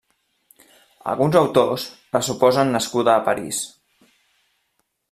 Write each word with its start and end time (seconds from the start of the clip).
Alguns 1.13 1.37
autors 1.41 1.85
la 2.17 2.23
suposen 2.31 2.75
nascuda 2.79 3.15
a 3.19 3.25
París. 3.31 3.63